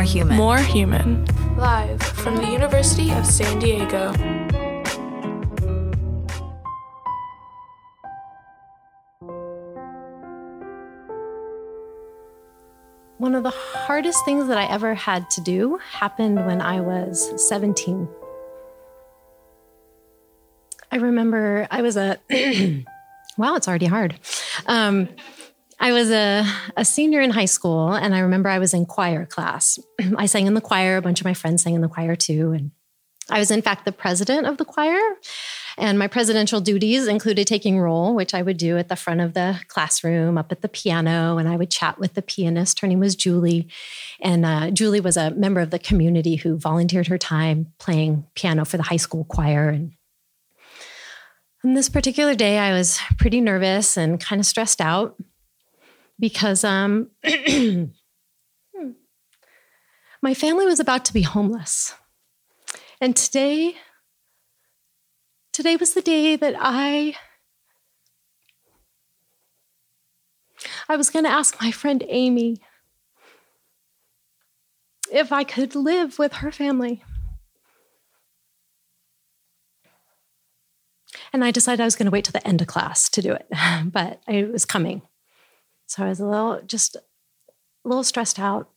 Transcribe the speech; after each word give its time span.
more 0.00 0.06
human. 0.06 0.36
More 0.38 0.58
human. 0.58 1.26
Live 1.58 2.02
from 2.02 2.36
the 2.36 2.50
University 2.50 3.10
of 3.12 3.26
San 3.26 3.58
Diego. 3.58 4.12
One 13.18 13.34
of 13.34 13.42
the 13.42 13.50
hardest 13.50 14.24
things 14.24 14.48
that 14.48 14.56
I 14.56 14.64
ever 14.72 14.94
had 14.94 15.28
to 15.32 15.42
do 15.42 15.78
happened 15.92 16.46
when 16.46 16.62
I 16.62 16.80
was 16.80 17.46
17. 17.48 18.08
I 20.90 20.96
remember 20.96 21.68
I 21.70 21.82
was 21.82 21.98
a, 21.98 22.16
wow, 23.36 23.54
it's 23.56 23.68
already 23.68 23.84
hard. 23.84 24.18
Um, 24.64 25.10
I 25.82 25.92
was 25.92 26.10
a, 26.10 26.44
a 26.76 26.84
senior 26.84 27.22
in 27.22 27.30
high 27.30 27.46
school, 27.46 27.94
and 27.94 28.14
I 28.14 28.18
remember 28.18 28.50
I 28.50 28.58
was 28.58 28.74
in 28.74 28.84
choir 28.84 29.24
class. 29.24 29.78
I 30.16 30.26
sang 30.26 30.46
in 30.46 30.52
the 30.52 30.60
choir, 30.60 30.98
a 30.98 31.02
bunch 31.02 31.20
of 31.20 31.24
my 31.24 31.32
friends 31.32 31.62
sang 31.62 31.74
in 31.74 31.80
the 31.80 31.88
choir 31.88 32.14
too. 32.14 32.52
And 32.52 32.70
I 33.30 33.38
was, 33.38 33.50
in 33.50 33.62
fact, 33.62 33.86
the 33.86 33.92
president 33.92 34.46
of 34.46 34.58
the 34.58 34.66
choir. 34.66 35.00
And 35.78 35.98
my 35.98 36.06
presidential 36.06 36.60
duties 36.60 37.06
included 37.06 37.46
taking 37.46 37.78
roll, 37.78 38.14
which 38.14 38.34
I 38.34 38.42
would 38.42 38.58
do 38.58 38.76
at 38.76 38.88
the 38.88 38.96
front 38.96 39.22
of 39.22 39.32
the 39.32 39.58
classroom, 39.68 40.36
up 40.36 40.52
at 40.52 40.60
the 40.60 40.68
piano, 40.68 41.38
and 41.38 41.48
I 41.48 41.56
would 41.56 41.70
chat 41.70 41.98
with 41.98 42.12
the 42.12 42.22
pianist. 42.22 42.80
Her 42.80 42.86
name 42.86 43.00
was 43.00 43.16
Julie. 43.16 43.66
And 44.20 44.44
uh, 44.44 44.70
Julie 44.72 45.00
was 45.00 45.16
a 45.16 45.30
member 45.30 45.60
of 45.60 45.70
the 45.70 45.78
community 45.78 46.36
who 46.36 46.58
volunteered 46.58 47.06
her 47.06 47.16
time 47.16 47.72
playing 47.78 48.26
piano 48.34 48.66
for 48.66 48.76
the 48.76 48.82
high 48.82 48.96
school 48.96 49.24
choir. 49.24 49.70
And 49.70 49.92
on 51.64 51.72
this 51.72 51.88
particular 51.88 52.34
day, 52.34 52.58
I 52.58 52.72
was 52.72 53.00
pretty 53.16 53.40
nervous 53.40 53.96
and 53.96 54.20
kind 54.20 54.40
of 54.40 54.46
stressed 54.46 54.82
out 54.82 55.16
because 56.20 56.62
um, 56.62 57.10
my 60.22 60.34
family 60.34 60.66
was 60.66 60.78
about 60.78 61.04
to 61.06 61.12
be 61.12 61.22
homeless. 61.22 61.94
And 63.00 63.16
today, 63.16 63.76
today 65.52 65.76
was 65.76 65.94
the 65.94 66.02
day 66.02 66.36
that 66.36 66.54
I 66.58 67.16
I 70.88 70.96
was 70.96 71.08
going 71.08 71.24
to 71.24 71.30
ask 71.30 71.60
my 71.60 71.70
friend 71.70 72.04
Amy 72.08 72.58
if 75.10 75.32
I 75.32 75.44
could 75.44 75.74
live 75.74 76.18
with 76.18 76.34
her 76.34 76.52
family. 76.52 77.02
And 81.32 81.44
I 81.44 81.52
decided 81.52 81.80
I 81.80 81.84
was 81.84 81.94
going 81.94 82.06
to 82.06 82.10
wait 82.10 82.24
till 82.24 82.32
the 82.32 82.46
end 82.46 82.60
of 82.60 82.66
class 82.66 83.08
to 83.10 83.22
do 83.22 83.32
it, 83.32 83.46
but 83.84 84.20
it 84.26 84.52
was 84.52 84.64
coming. 84.64 85.02
So 85.90 86.04
I 86.04 86.08
was 86.08 86.20
a 86.20 86.26
little, 86.26 86.62
just 86.66 86.94
a 86.94 87.00
little 87.84 88.04
stressed 88.04 88.38
out. 88.38 88.70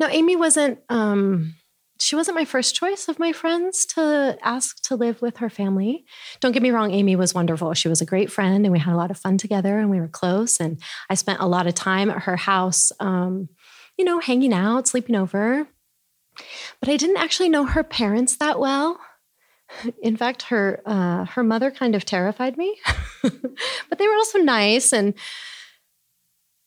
Now, 0.00 0.08
Amy 0.08 0.34
wasn't, 0.34 0.80
um, 0.88 1.54
she 2.00 2.16
wasn't 2.16 2.36
my 2.36 2.44
first 2.44 2.74
choice 2.74 3.06
of 3.06 3.20
my 3.20 3.32
friends 3.32 3.86
to 3.86 4.36
ask 4.42 4.82
to 4.82 4.96
live 4.96 5.22
with 5.22 5.36
her 5.36 5.48
family. 5.48 6.04
Don't 6.40 6.50
get 6.50 6.62
me 6.62 6.72
wrong, 6.72 6.90
Amy 6.90 7.14
was 7.14 7.32
wonderful. 7.32 7.74
She 7.74 7.88
was 7.88 8.00
a 8.00 8.06
great 8.06 8.30
friend 8.30 8.64
and 8.66 8.72
we 8.72 8.80
had 8.80 8.92
a 8.92 8.96
lot 8.96 9.12
of 9.12 9.18
fun 9.18 9.38
together 9.38 9.78
and 9.78 9.88
we 9.88 10.00
were 10.00 10.08
close. 10.08 10.58
And 10.58 10.80
I 11.08 11.14
spent 11.14 11.40
a 11.40 11.46
lot 11.46 11.68
of 11.68 11.74
time 11.74 12.10
at 12.10 12.22
her 12.22 12.36
house, 12.36 12.90
um, 12.98 13.48
you 13.96 14.04
know, 14.04 14.18
hanging 14.18 14.52
out, 14.52 14.88
sleeping 14.88 15.14
over. 15.14 15.68
But 16.80 16.88
I 16.88 16.96
didn't 16.96 17.18
actually 17.18 17.50
know 17.50 17.66
her 17.66 17.84
parents 17.84 18.36
that 18.36 18.58
well. 18.58 18.98
In 20.02 20.16
fact, 20.16 20.42
her 20.44 20.80
uh, 20.86 21.26
her 21.26 21.42
mother 21.42 21.70
kind 21.70 21.94
of 21.94 22.04
terrified 22.04 22.56
me, 22.56 22.78
but 23.22 23.98
they 23.98 24.08
were 24.08 24.14
also 24.14 24.38
nice 24.38 24.92
and 24.92 25.14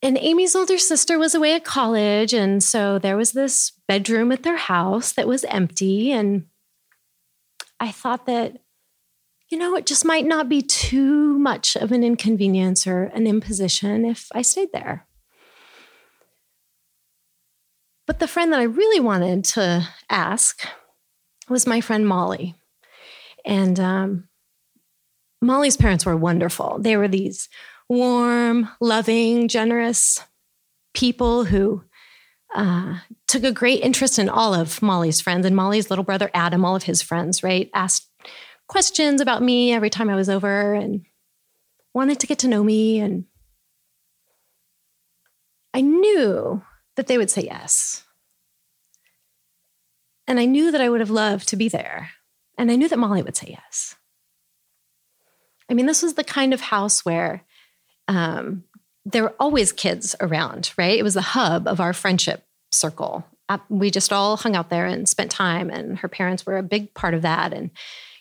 and 0.04 0.18
Amy's 0.18 0.56
older 0.56 0.80
sister 0.80 1.20
was 1.20 1.36
away 1.36 1.54
at 1.54 1.64
college. 1.64 2.34
And 2.34 2.64
so 2.64 2.98
there 2.98 3.18
was 3.18 3.34
this 3.34 3.72
bedroom 3.88 4.32
at 4.32 4.44
their 4.44 4.58
house 4.58 5.12
that 5.14 5.28
was 5.28 5.44
empty. 5.46 6.12
And 6.12 6.48
I 7.80 7.92
thought 7.92 8.26
that, 8.26 8.58
you 9.50 9.60
know, 9.60 9.76
it 9.76 9.86
just 9.86 10.04
might 10.04 10.26
not 10.26 10.50
be 10.50 10.61
too 10.61 11.38
much 11.38 11.76
of 11.76 11.92
an 11.92 12.04
inconvenience 12.04 12.88
or 12.88 13.04
an 13.06 13.28
imposition 13.28 14.06
if 14.06 14.30
I 14.34 14.42
stayed 14.42 14.72
there. 14.72 15.06
But 18.08 18.20
the 18.20 18.28
friend 18.28 18.52
that 18.52 18.60
I 18.60 18.64
really 18.64 19.00
wanted 19.00 19.44
to 19.45 19.88
ask 20.10 20.66
was 21.48 21.67
my 21.67 21.80
friend 21.80 22.08
Molly. 22.08 22.56
And 23.45 23.80
um, 23.80 24.28
Molly's 25.42 25.78
parents 25.78 26.06
were 26.06 26.17
wonderful. 26.17 26.78
They 26.80 26.98
were 26.98 27.08
these 27.08 27.50
warm, 27.92 28.70
loving, 28.80 29.50
generous 29.50 30.24
people 30.94 31.44
who 31.44 31.84
uh, 32.56 32.98
took 33.28 33.44
a 33.44 33.52
great 33.52 33.84
interest 33.84 34.18
in 34.18 34.30
all 34.30 34.54
of 34.54 34.82
Molly's 34.82 35.20
friends 35.20 35.46
and 35.46 35.58
Molly's 35.58 35.90
little 35.90 36.06
brother 36.06 36.32
Adam, 36.34 36.64
all 36.64 36.78
of 36.78 36.84
his 36.84 37.02
friends, 37.02 37.44
right? 37.44 37.70
Asked 37.74 38.08
questions 38.68 39.20
about 39.20 39.44
me 39.44 39.74
every 39.74 39.90
time 39.90 40.10
I 40.10 40.16
was 40.16 40.30
over 40.30 40.74
and 40.74 41.06
wanted 41.94 42.22
to 42.22 42.28
get 42.28 42.40
to 42.40 42.48
know 42.48 42.64
me. 42.64 43.00
And 43.02 43.26
I 45.73 45.82
knew 45.82 46.64
that 46.96 47.08
they 47.08 47.18
would 47.18 47.30
say 47.30 47.44
yes. 47.44 48.06
And 50.28 50.40
I 50.40 50.46
knew 50.46 50.72
that 50.72 50.80
I 50.80 50.88
would 50.88 51.02
have 51.02 51.10
loved 51.10 51.50
to 51.50 51.58
be 51.58 51.68
there. 51.68 52.12
And 52.58 52.72
I 52.72 52.78
knew 52.78 52.88
that 52.88 53.00
Molly 53.00 53.22
would 53.22 53.36
say 53.36 53.48
yes. 53.50 53.96
I 55.70 55.73
mean, 55.73 55.88
this 55.88 56.02
was 56.02 56.14
the 56.14 56.23
kind 56.23 56.54
of 56.54 56.62
house 56.62 57.04
where 57.04 57.44
um, 58.08 58.64
there 59.06 59.23
were 59.23 59.36
always 59.39 59.72
kids 59.72 60.16
around, 60.20 60.72
right? 60.78 60.98
It 60.98 61.04
was 61.04 61.16
the 61.16 61.22
hub 61.22 61.67
of 61.67 61.80
our 61.80 61.94
friendship 61.94 62.44
circle. 62.72 63.26
Uh, 63.50 63.58
we 63.70 63.92
just 63.92 64.14
all 64.14 64.38
hung 64.38 64.56
out 64.56 64.70
there 64.70 64.86
and 64.86 65.10
spent 65.10 65.32
time, 65.32 65.70
and 65.70 66.00
her 66.00 66.08
parents 66.08 66.45
were 66.45 66.58
a 66.58 66.64
big 66.64 66.94
part 66.94 67.14
of 67.14 67.23
that. 67.23 67.52
And, 67.52 67.72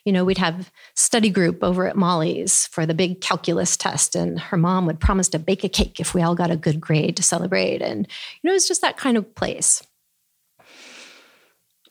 you 0.04 0.12
know, 0.12 0.24
we'd 0.24 0.38
have 0.38 0.72
study 0.94 1.30
group 1.30 1.62
over 1.62 1.86
at 1.86 1.96
Molly's 1.96 2.66
for 2.68 2.86
the 2.86 2.94
big 2.94 3.20
calculus 3.20 3.76
test, 3.76 4.16
and 4.16 4.40
her 4.40 4.56
mom 4.56 4.86
would 4.86 4.98
promise 4.98 5.28
to 5.28 5.38
bake 5.38 5.62
a 5.62 5.68
cake 5.68 6.00
if 6.00 6.14
we 6.14 6.22
all 6.22 6.34
got 6.34 6.50
a 6.50 6.56
good 6.56 6.80
grade 6.80 7.16
to 7.16 7.22
celebrate. 7.22 7.82
And, 7.82 8.06
you 8.08 8.48
know, 8.48 8.52
it 8.52 8.54
was 8.54 8.68
just 8.68 8.80
that 8.80 8.96
kind 8.96 9.16
of 9.16 9.34
place. 9.34 9.82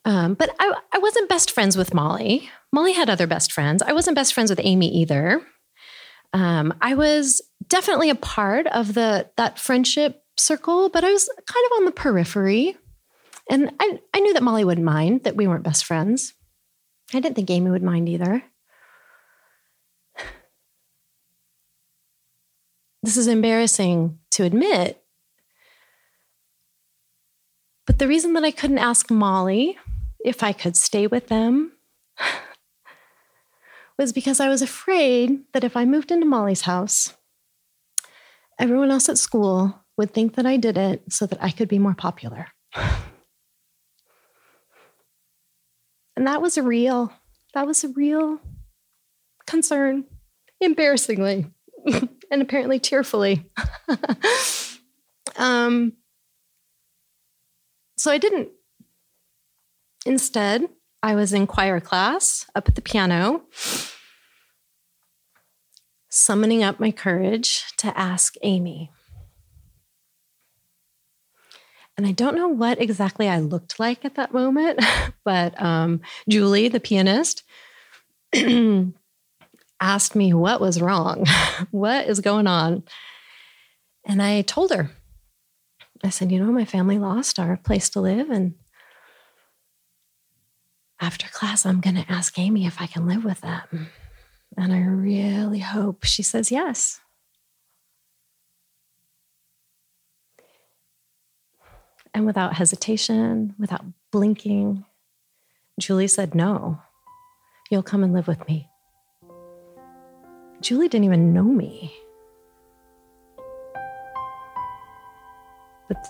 Um, 0.06 0.34
but 0.34 0.50
I, 0.60 0.74
I 0.94 0.98
wasn't 0.98 1.30
best 1.30 1.52
friends 1.52 1.78
with 1.78 1.94
Molly. 1.94 2.50
Molly 2.72 2.94
had 2.94 3.10
other 3.10 3.28
best 3.28 3.52
friends. 3.52 3.82
I 3.82 3.94
wasn't 3.94 4.16
best 4.16 4.34
friends 4.34 4.50
with 4.50 4.60
Amy 4.64 4.88
either. 5.02 5.46
Um, 6.34 6.74
I 6.82 6.96
was 6.96 7.42
definitely 7.68 8.10
a 8.10 8.16
part 8.16 8.68
of 8.68 8.94
the 8.94 9.30
that 9.38 9.60
friendship 9.60 10.24
circle, 10.38 10.90
but 10.90 11.04
I 11.04 11.12
was 11.12 11.30
kind 11.46 11.66
of 11.66 11.78
on 11.78 11.86
the 11.86 11.92
periphery. 11.92 12.78
And 13.50 13.72
I, 13.80 14.00
I 14.14 14.20
knew 14.20 14.34
that 14.34 14.44
Molly 14.44 14.64
wouldn't 14.64 14.86
mind 14.86 15.24
that 15.24 15.36
we 15.36 15.48
weren't 15.48 15.64
best 15.64 15.86
friends. 15.86 16.34
I 17.14 17.20
didn't 17.20 17.36
think 17.36 17.50
Amy 17.50 17.72
would 17.72 17.84
mind 17.84 18.10
either. 18.10 18.44
This 23.02 23.16
is 23.16 23.28
embarrassing 23.28 24.20
to 24.32 24.44
admit. 24.44 25.02
But 27.86 27.98
the 27.98 28.10
reason 28.10 28.34
that 28.34 28.44
I 28.44 28.52
couldn't 28.52 28.78
ask 28.78 29.10
Molly 29.10 29.78
if 30.24 30.44
I 30.44 30.52
could 30.52 30.76
stay 30.76 31.08
with 31.08 31.28
them 31.30 31.72
was 34.00 34.14
because 34.14 34.40
I 34.40 34.48
was 34.48 34.62
afraid 34.62 35.42
that 35.52 35.66
if 35.66 35.76
I 35.76 35.84
moved 35.84 36.10
into 36.10 36.26
Molly's 36.26 36.62
house, 36.62 37.14
everyone 38.58 38.92
else 38.92 39.10
at 39.10 39.18
school 39.18 39.84
would 39.98 40.14
think 40.14 40.36
that 40.36 40.46
I 40.46 40.56
did 40.56 40.78
it 40.78 41.12
so 41.12 41.26
that 41.26 41.44
I 41.44 41.52
could 41.52 41.68
be 41.68 41.78
more 41.78 41.94
popular. 41.94 42.48
And 46.16 46.28
that 46.28 46.42
was 46.42 46.58
a 46.58 46.64
real, 46.64 47.14
that 47.54 47.66
was 47.66 47.82
a 47.86 47.88
real 47.88 48.42
concern, 49.48 50.04
embarrassingly, 50.60 51.46
and 52.30 52.42
apparently 52.42 52.78
tearfully. 52.78 53.50
um, 55.38 55.94
so 57.96 58.12
I 58.12 58.18
didn't. 58.18 58.50
Instead, 60.06 60.68
I 61.02 61.16
was 61.16 61.32
in 61.32 61.48
choir 61.48 61.80
class 61.80 62.46
up 62.56 62.68
at 62.68 62.76
the 62.76 62.82
piano, 62.82 63.44
summoning 66.10 66.62
up 66.64 66.80
my 66.80 66.92
courage 66.92 67.64
to 67.78 67.98
ask 67.98 68.36
Amy. 68.42 68.92
And 71.98 72.06
I 72.06 72.12
don't 72.12 72.36
know 72.36 72.48
what 72.48 72.82
exactly 72.82 73.30
I 73.30 73.40
looked 73.40 73.80
like 73.80 74.04
at 74.04 74.16
that 74.16 74.34
moment, 74.34 74.80
but 75.24 75.62
um, 75.62 76.02
Julie, 76.28 76.68
the 76.68 76.80
pianist, 76.80 77.44
asked 79.82 80.16
me 80.16 80.34
what 80.34 80.62
was 80.62 80.82
wrong, 80.82 81.26
what 81.72 82.08
is 82.08 82.20
going 82.20 82.48
on. 82.48 82.84
And 84.06 84.22
I 84.22 84.42
told 84.42 84.72
her, 84.72 84.92
I 86.04 86.10
said, 86.10 86.32
you 86.32 86.44
know, 86.44 86.52
my 86.52 86.66
family 86.66 86.98
lost 86.98 87.40
our 87.40 87.58
place 87.58 87.90
to 87.92 88.02
live, 88.02 88.30
and 88.30 88.56
after 91.10 91.28
class, 91.30 91.66
I'm 91.66 91.82
going 91.82 91.96
to 91.96 92.06
ask 92.08 92.38
Amy 92.38 92.68
if 92.68 92.80
I 92.80 92.86
can 92.86 93.08
live 93.08 93.24
with 93.26 93.42
them. 93.42 93.88
And 94.56 94.72
I 94.72 94.82
really 94.82 95.58
hope 95.58 96.04
she 96.04 96.22
says 96.22 96.52
yes. 96.52 97.00
And 102.14 102.28
without 102.28 102.54
hesitation, 102.54 103.56
without 103.58 103.84
blinking, 104.12 104.86
Julie 105.80 106.08
said, 106.08 106.36
No, 106.36 106.80
you'll 107.72 107.82
come 107.82 108.04
and 108.04 108.14
live 108.14 108.28
with 108.28 108.48
me. 108.48 108.70
Julie 110.62 110.90
didn't 110.90 111.06
even 111.06 111.34
know 111.34 111.42
me. 111.42 111.92
But 115.88 116.08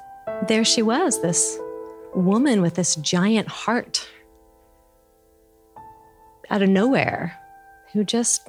there 0.49 0.65
she 0.65 0.81
was, 0.81 1.21
this 1.21 1.57
woman 2.13 2.61
with 2.61 2.73
this 2.73 2.97
giant 2.97 3.47
heart 3.47 4.05
out 6.49 6.61
of 6.61 6.69
nowhere 6.69 7.37
who 7.93 8.03
just 8.03 8.47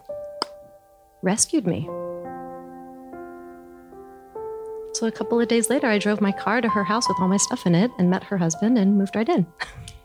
rescued 1.23 1.67
me. 1.67 1.89
So 4.95 5.07
a 5.07 5.13
couple 5.13 5.41
of 5.41 5.49
days 5.49 5.71
later, 5.71 5.87
I 5.87 5.99
drove 5.99 6.21
my 6.21 6.33
car 6.33 6.61
to 6.61 6.69
her 6.69 6.85
house 6.85 7.09
with 7.09 7.17
all 7.21 7.29
my 7.29 7.37
stuff 7.37 7.65
in 7.67 7.75
it 7.75 7.91
and 7.99 8.11
met 8.11 8.25
her 8.25 8.37
husband 8.37 8.77
and 8.77 8.99
moved 8.99 9.17
right 9.17 9.29
in. 9.29 9.47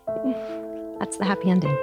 That's 0.99 1.17
the 1.17 1.25
happy 1.25 1.49
ending. 1.49 1.77